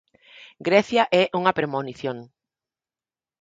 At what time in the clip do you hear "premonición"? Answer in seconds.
1.57-2.17